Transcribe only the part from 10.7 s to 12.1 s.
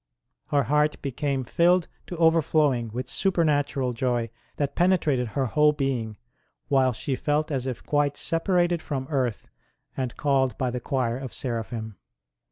the Choir of Seraphim.